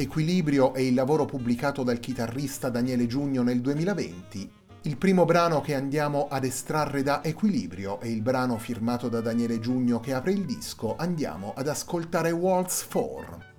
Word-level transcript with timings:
Equilibrio 0.00 0.72
è 0.72 0.80
il 0.80 0.94
lavoro 0.94 1.26
pubblicato 1.26 1.82
dal 1.82 2.00
chitarrista 2.00 2.70
Daniele 2.70 3.06
Giugno 3.06 3.42
nel 3.42 3.60
2020. 3.60 4.50
Il 4.84 4.96
primo 4.96 5.26
brano 5.26 5.60
che 5.60 5.74
andiamo 5.74 6.26
ad 6.30 6.44
estrarre 6.44 7.02
da 7.02 7.22
Equilibrio 7.22 8.00
è 8.00 8.06
il 8.06 8.22
brano 8.22 8.56
firmato 8.56 9.10
da 9.10 9.20
Daniele 9.20 9.60
Giugno 9.60 10.00
che 10.00 10.14
apre 10.14 10.32
il 10.32 10.46
disco. 10.46 10.96
Andiamo 10.96 11.52
ad 11.54 11.68
ascoltare 11.68 12.30
Waltz 12.30 12.88
4. 12.90 13.49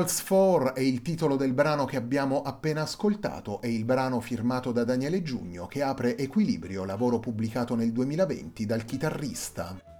Waltz 0.00 0.24
4 0.24 0.74
è 0.76 0.80
il 0.80 1.02
titolo 1.02 1.36
del 1.36 1.52
brano 1.52 1.84
che 1.84 1.98
abbiamo 1.98 2.40
appena 2.40 2.80
ascoltato, 2.80 3.60
è 3.60 3.66
il 3.66 3.84
brano 3.84 4.20
firmato 4.20 4.72
da 4.72 4.82
Daniele 4.82 5.20
Giugno 5.20 5.66
che 5.66 5.82
apre 5.82 6.16
Equilibrio, 6.16 6.86
lavoro 6.86 7.18
pubblicato 7.18 7.74
nel 7.74 7.92
2020 7.92 8.64
dal 8.64 8.86
chitarrista. 8.86 9.99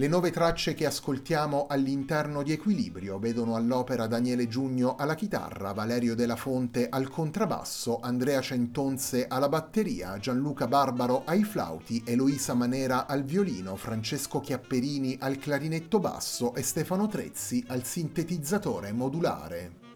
Le 0.00 0.08
nove 0.08 0.30
tracce 0.30 0.72
che 0.72 0.86
ascoltiamo 0.86 1.66
all'interno 1.68 2.42
di 2.42 2.52
Equilibrio 2.52 3.18
vedono 3.18 3.54
all'opera 3.54 4.06
Daniele 4.06 4.48
Giugno 4.48 4.96
alla 4.96 5.14
chitarra, 5.14 5.72
Valerio 5.72 6.14
Della 6.14 6.36
Fonte 6.36 6.88
al 6.88 7.10
contrabbasso, 7.10 8.00
Andrea 8.00 8.40
Centonze 8.40 9.26
alla 9.28 9.50
batteria, 9.50 10.16
Gianluca 10.18 10.66
Barbaro 10.66 11.24
ai 11.26 11.44
flauti, 11.44 12.02
Eloisa 12.06 12.54
Manera 12.54 13.06
al 13.06 13.24
violino, 13.24 13.76
Francesco 13.76 14.40
Chiapperini 14.40 15.18
al 15.20 15.36
clarinetto 15.36 15.98
basso 15.98 16.54
e 16.54 16.62
Stefano 16.62 17.06
Trezzi 17.06 17.62
al 17.68 17.84
sintetizzatore 17.84 18.92
modulare. 18.92 19.89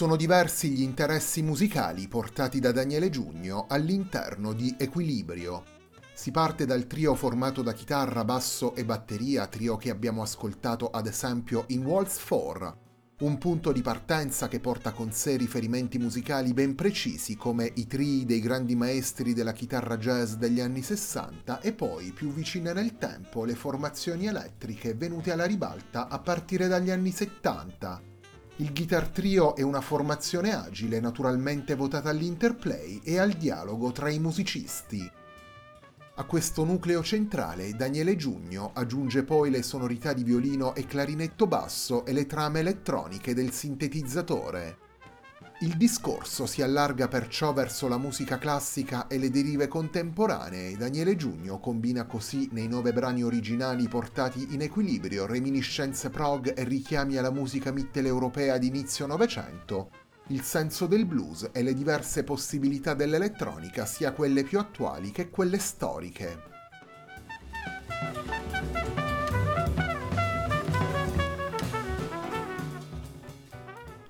Sono 0.00 0.16
diversi 0.16 0.70
gli 0.70 0.80
interessi 0.80 1.42
musicali 1.42 2.08
portati 2.08 2.58
da 2.58 2.72
Daniele 2.72 3.10
Giugno 3.10 3.66
all'interno 3.68 4.54
di 4.54 4.74
Equilibrio. 4.78 5.62
Si 6.14 6.30
parte 6.30 6.64
dal 6.64 6.86
trio 6.86 7.14
formato 7.14 7.60
da 7.60 7.74
chitarra, 7.74 8.24
basso 8.24 8.74
e 8.74 8.86
batteria, 8.86 9.46
trio 9.46 9.76
che 9.76 9.90
abbiamo 9.90 10.22
ascoltato 10.22 10.88
ad 10.88 11.06
esempio 11.06 11.64
in 11.66 11.84
Waltz 11.84 12.18
4, 12.26 12.78
un 13.18 13.36
punto 13.36 13.72
di 13.72 13.82
partenza 13.82 14.48
che 14.48 14.58
porta 14.58 14.92
con 14.92 15.12
sé 15.12 15.36
riferimenti 15.36 15.98
musicali 15.98 16.54
ben 16.54 16.74
precisi 16.74 17.36
come 17.36 17.70
i 17.74 17.86
trii 17.86 18.24
dei 18.24 18.40
grandi 18.40 18.74
maestri 18.74 19.34
della 19.34 19.52
chitarra 19.52 19.98
jazz 19.98 20.32
degli 20.32 20.60
anni 20.60 20.80
60 20.80 21.60
e 21.60 21.74
poi, 21.74 22.12
più 22.12 22.32
vicine 22.32 22.72
nel 22.72 22.96
tempo, 22.96 23.44
le 23.44 23.54
formazioni 23.54 24.28
elettriche 24.28 24.94
venute 24.94 25.30
alla 25.30 25.44
ribalta 25.44 26.08
a 26.08 26.18
partire 26.20 26.68
dagli 26.68 26.88
anni 26.88 27.10
70, 27.10 28.08
il 28.60 28.74
Guitar 28.74 29.08
Trio 29.08 29.56
è 29.56 29.62
una 29.62 29.80
formazione 29.80 30.54
agile, 30.54 31.00
naturalmente 31.00 31.74
votata 31.74 32.10
all'interplay 32.10 33.00
e 33.02 33.18
al 33.18 33.32
dialogo 33.32 33.90
tra 33.90 34.10
i 34.10 34.18
musicisti. 34.18 35.10
A 36.16 36.24
questo 36.24 36.64
nucleo 36.64 37.02
centrale 37.02 37.72
Daniele 37.72 38.16
Giugno 38.16 38.72
aggiunge 38.74 39.22
poi 39.22 39.48
le 39.48 39.62
sonorità 39.62 40.12
di 40.12 40.24
violino 40.24 40.74
e 40.74 40.84
clarinetto 40.84 41.46
basso 41.46 42.04
e 42.04 42.12
le 42.12 42.26
trame 42.26 42.60
elettroniche 42.60 43.32
del 43.32 43.50
sintetizzatore. 43.50 44.89
Il 45.62 45.76
discorso 45.76 46.46
si 46.46 46.62
allarga 46.62 47.06
perciò 47.06 47.52
verso 47.52 47.86
la 47.86 47.98
musica 47.98 48.38
classica 48.38 49.08
e 49.08 49.18
le 49.18 49.28
derive 49.28 49.68
contemporanee. 49.68 50.74
Daniele 50.74 51.16
Giugno 51.16 51.60
combina 51.60 52.06
così 52.06 52.48
nei 52.52 52.66
nove 52.66 52.94
brani 52.94 53.22
originali 53.22 53.86
portati 53.86 54.54
in 54.54 54.62
equilibrio 54.62 55.26
reminiscenze 55.26 56.08
prog 56.08 56.54
e 56.56 56.64
richiami 56.64 57.18
alla 57.18 57.30
musica 57.30 57.72
mitteleuropea 57.72 58.56
di 58.56 58.68
inizio 58.68 59.04
Novecento, 59.04 59.90
il 60.28 60.40
senso 60.40 60.86
del 60.86 61.04
blues 61.04 61.50
e 61.52 61.62
le 61.62 61.74
diverse 61.74 62.24
possibilità 62.24 62.94
dell'elettronica, 62.94 63.84
sia 63.84 64.12
quelle 64.12 64.44
più 64.44 64.58
attuali 64.58 65.10
che 65.10 65.28
quelle 65.28 65.58
storiche. 65.58 66.59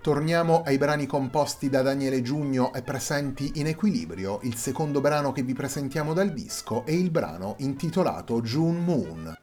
Torniamo 0.02 0.62
ai 0.62 0.78
brani 0.78 1.04
composti 1.04 1.68
da 1.68 1.82
Daniele 1.82 2.22
Giugno 2.22 2.72
e 2.72 2.80
presenti 2.80 3.52
in 3.56 3.66
equilibrio. 3.66 4.38
Il 4.44 4.54
secondo 4.54 5.02
brano 5.02 5.30
che 5.32 5.42
vi 5.42 5.52
presentiamo 5.52 6.14
dal 6.14 6.32
disco 6.32 6.86
è 6.86 6.92
il 6.92 7.10
brano 7.10 7.56
intitolato 7.58 8.40
June 8.40 8.78
Moon. 8.78 9.39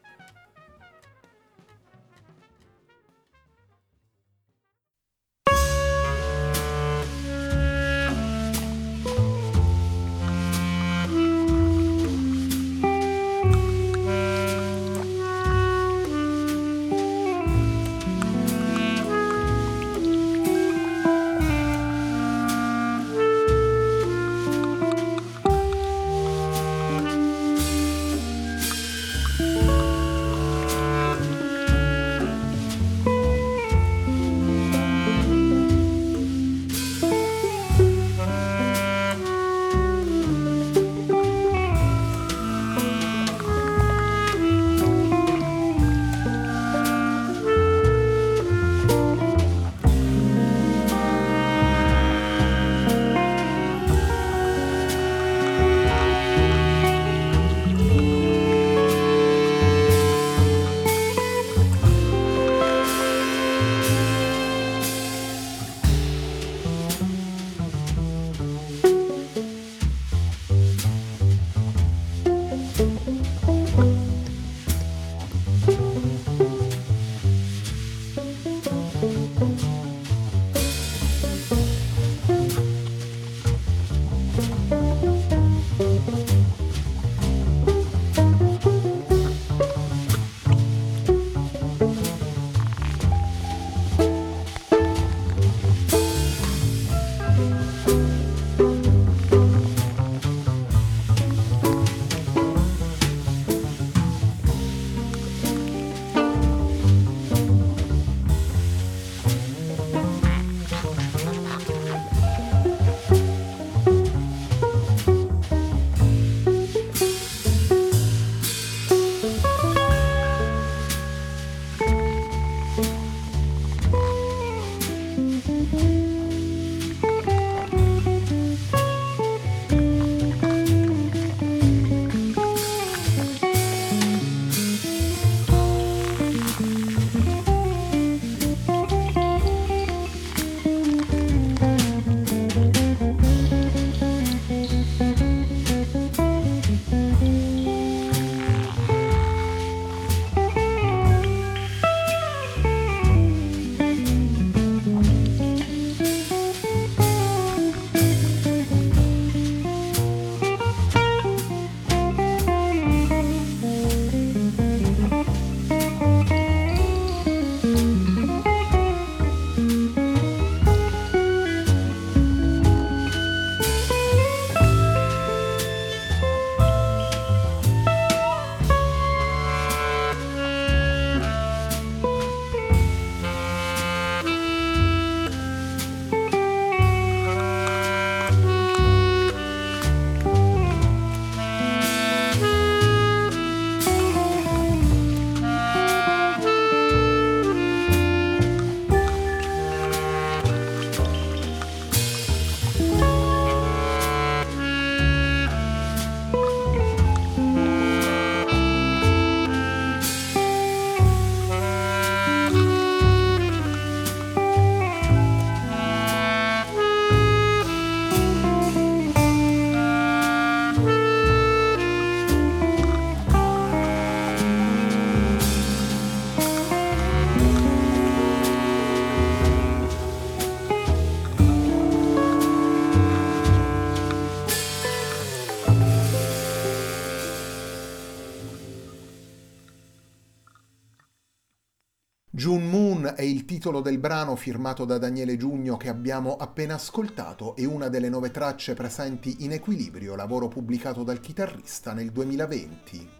Titolo 243.58 243.80
del 243.80 243.98
brano 243.98 244.36
firmato 244.36 244.84
da 244.84 244.98
Daniele 244.98 245.36
Giugno 245.36 245.76
che 245.76 245.88
abbiamo 245.88 246.36
appena 246.36 246.74
ascoltato 246.74 247.56
e 247.56 247.64
una 247.64 247.88
delle 247.88 248.08
nove 248.08 248.30
tracce 248.30 248.74
presenti 248.74 249.38
in 249.40 249.50
Equilibrio, 249.50 250.14
lavoro 250.14 250.46
pubblicato 250.46 251.02
dal 251.02 251.18
chitarrista 251.18 251.92
nel 251.92 252.12
2020. 252.12 253.10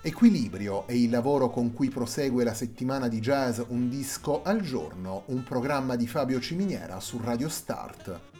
Equilibrio 0.00 0.86
è 0.86 0.92
il 0.92 1.10
lavoro 1.10 1.50
con 1.50 1.74
cui 1.74 1.90
prosegue 1.90 2.42
la 2.42 2.54
settimana 2.54 3.06
di 3.06 3.20
jazz 3.20 3.60
Un 3.68 3.90
disco 3.90 4.42
al 4.42 4.62
giorno, 4.62 5.24
un 5.26 5.42
programma 5.42 5.94
di 5.94 6.06
Fabio 6.06 6.40
Ciminiera 6.40 6.98
su 7.00 7.20
Radio 7.22 7.50
Start. 7.50 8.33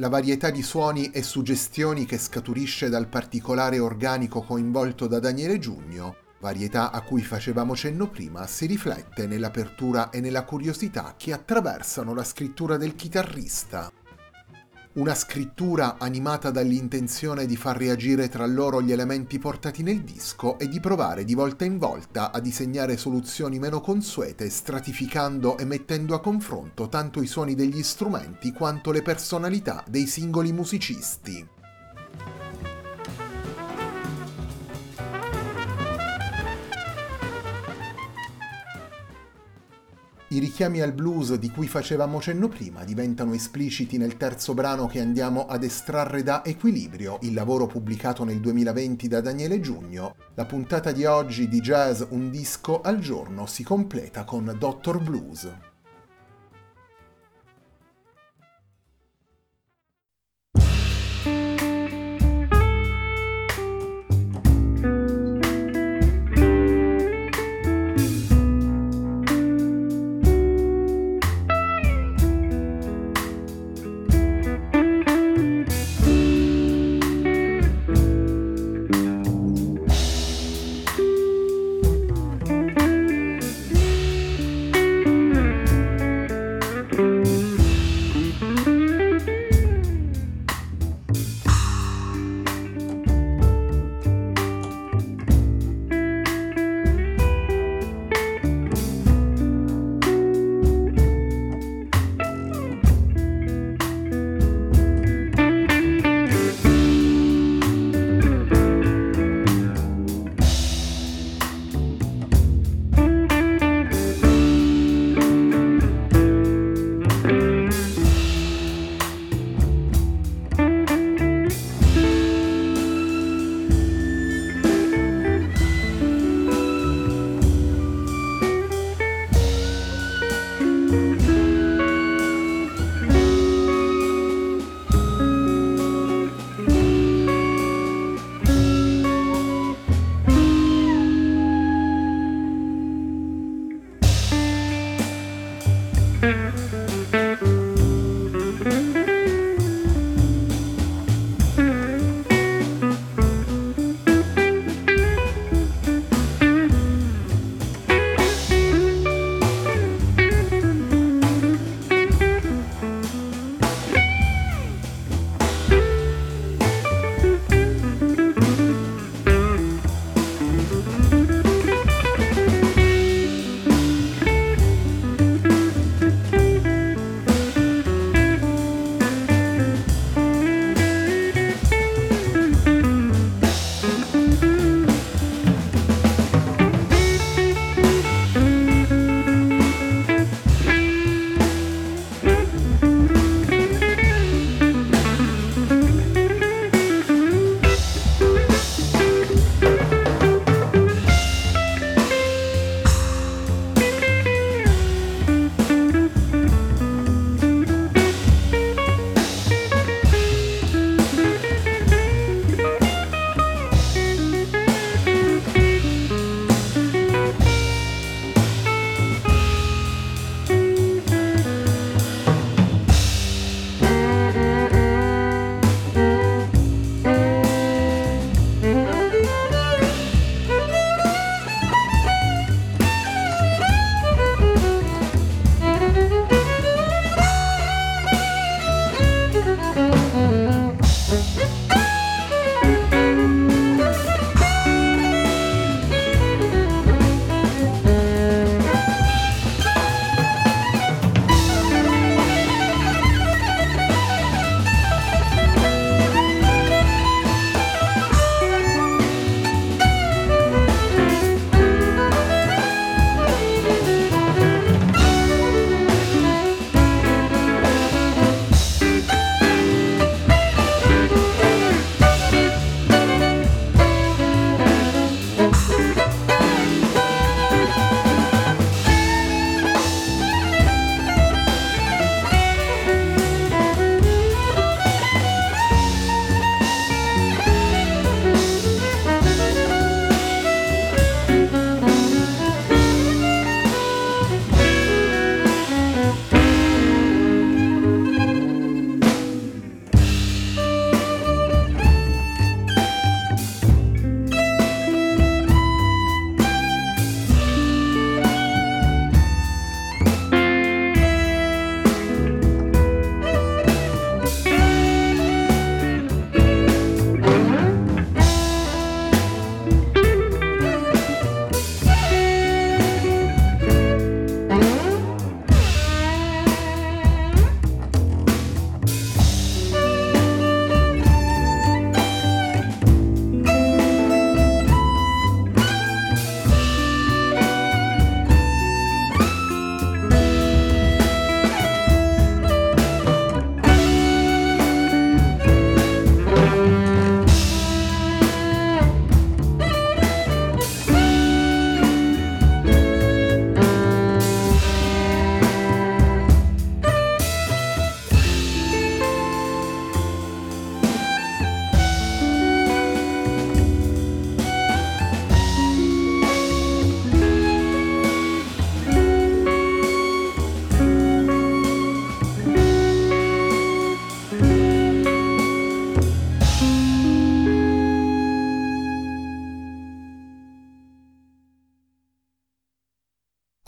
La 0.00 0.08
varietà 0.08 0.48
di 0.48 0.62
suoni 0.62 1.10
e 1.10 1.22
suggestioni 1.22 2.06
che 2.06 2.16
scaturisce 2.16 2.88
dal 2.88 3.06
particolare 3.06 3.78
organico 3.78 4.40
coinvolto 4.40 5.06
da 5.06 5.18
Daniele 5.18 5.58
Giugno, 5.58 6.16
varietà 6.40 6.90
a 6.90 7.02
cui 7.02 7.20
facevamo 7.20 7.76
cenno 7.76 8.08
prima, 8.08 8.46
si 8.46 8.64
riflette 8.64 9.26
nell'apertura 9.26 10.08
e 10.08 10.20
nella 10.20 10.44
curiosità 10.44 11.16
che 11.18 11.34
attraversano 11.34 12.14
la 12.14 12.24
scrittura 12.24 12.78
del 12.78 12.94
chitarrista. 12.94 13.92
Una 15.00 15.14
scrittura 15.14 15.96
animata 15.98 16.50
dall'intenzione 16.50 17.46
di 17.46 17.56
far 17.56 17.78
reagire 17.78 18.28
tra 18.28 18.44
loro 18.44 18.82
gli 18.82 18.92
elementi 18.92 19.38
portati 19.38 19.82
nel 19.82 20.02
disco 20.02 20.58
e 20.58 20.68
di 20.68 20.78
provare 20.78 21.24
di 21.24 21.32
volta 21.32 21.64
in 21.64 21.78
volta 21.78 22.30
a 22.30 22.38
disegnare 22.38 22.98
soluzioni 22.98 23.58
meno 23.58 23.80
consuete, 23.80 24.50
stratificando 24.50 25.56
e 25.56 25.64
mettendo 25.64 26.14
a 26.14 26.20
confronto 26.20 26.90
tanto 26.90 27.22
i 27.22 27.26
suoni 27.26 27.54
degli 27.54 27.82
strumenti 27.82 28.52
quanto 28.52 28.90
le 28.90 29.00
personalità 29.00 29.82
dei 29.88 30.06
singoli 30.06 30.52
musicisti. 30.52 31.59
I 40.32 40.38
richiami 40.38 40.80
al 40.80 40.92
blues 40.92 41.34
di 41.34 41.50
cui 41.50 41.66
facevamo 41.66 42.20
cenno 42.20 42.46
prima 42.46 42.84
diventano 42.84 43.34
espliciti 43.34 43.98
nel 43.98 44.16
terzo 44.16 44.54
brano 44.54 44.86
che 44.86 45.00
andiamo 45.00 45.46
ad 45.46 45.64
estrarre 45.64 46.22
da 46.22 46.44
Equilibrio, 46.44 47.18
il 47.22 47.34
lavoro 47.34 47.66
pubblicato 47.66 48.22
nel 48.22 48.38
2020 48.38 49.08
da 49.08 49.20
Daniele 49.20 49.58
Giugno. 49.58 50.14
La 50.34 50.44
puntata 50.44 50.92
di 50.92 51.04
oggi 51.04 51.48
di 51.48 51.58
Jazz 51.58 52.02
Un 52.10 52.30
disco 52.30 52.80
al 52.80 53.00
giorno 53.00 53.46
si 53.46 53.64
completa 53.64 54.22
con 54.22 54.54
Dr. 54.56 55.02
Blues. 55.02 55.69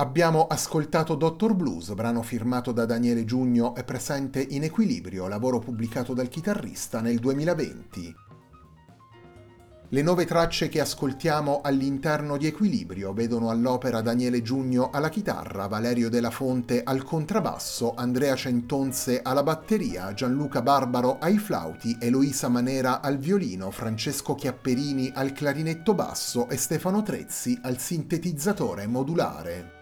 Abbiamo 0.02 0.48
ascoltato 0.48 1.14
Dottor 1.14 1.54
Blues, 1.54 1.94
brano 1.94 2.22
firmato 2.22 2.72
da 2.72 2.84
Daniele 2.84 3.24
Giugno 3.24 3.76
e 3.76 3.84
presente 3.84 4.44
in 4.50 4.64
Equilibrio, 4.64 5.28
lavoro 5.28 5.60
pubblicato 5.60 6.12
dal 6.12 6.26
chitarrista 6.26 7.00
nel 7.00 7.20
2020. 7.20 8.14
Le 9.90 10.02
nove 10.02 10.24
tracce 10.24 10.68
che 10.68 10.80
ascoltiamo 10.80 11.60
all'interno 11.62 12.36
di 12.36 12.48
Equilibrio 12.48 13.12
vedono 13.12 13.48
all'opera 13.48 14.00
Daniele 14.00 14.42
Giugno 14.42 14.90
alla 14.90 15.08
chitarra, 15.08 15.68
Valerio 15.68 16.10
della 16.10 16.32
Fonte 16.32 16.82
al 16.82 17.04
contrabbasso, 17.04 17.94
Andrea 17.94 18.34
Centonze 18.34 19.20
alla 19.22 19.44
batteria, 19.44 20.12
Gianluca 20.14 20.62
Barbaro 20.62 21.18
ai 21.20 21.38
flauti, 21.38 21.96
Eloisa 22.00 22.48
Manera 22.48 23.00
al 23.02 23.18
violino, 23.18 23.70
Francesco 23.70 24.34
Chiapperini 24.34 25.12
al 25.14 25.30
clarinetto 25.30 25.94
basso 25.94 26.48
e 26.48 26.56
Stefano 26.56 27.04
Trezzi 27.04 27.56
al 27.62 27.78
sintetizzatore 27.78 28.88
modulare. 28.88 29.81